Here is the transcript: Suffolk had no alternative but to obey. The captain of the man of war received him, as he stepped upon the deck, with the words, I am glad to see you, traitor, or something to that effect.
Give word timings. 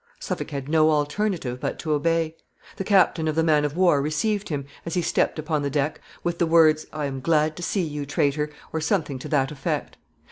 Suffolk 0.19 0.49
had 0.49 0.67
no 0.67 0.89
alternative 0.89 1.59
but 1.59 1.77
to 1.77 1.91
obey. 1.91 2.35
The 2.77 2.83
captain 2.83 3.27
of 3.27 3.35
the 3.35 3.43
man 3.43 3.63
of 3.63 3.77
war 3.77 4.01
received 4.01 4.49
him, 4.49 4.65
as 4.83 4.95
he 4.95 5.03
stepped 5.03 5.37
upon 5.37 5.61
the 5.61 5.69
deck, 5.69 6.01
with 6.23 6.39
the 6.39 6.47
words, 6.47 6.87
I 6.91 7.05
am 7.05 7.19
glad 7.21 7.55
to 7.57 7.61
see 7.61 7.83
you, 7.83 8.07
traitor, 8.07 8.49
or 8.73 8.81
something 8.81 9.19
to 9.19 9.29
that 9.29 9.51
effect. 9.51 9.97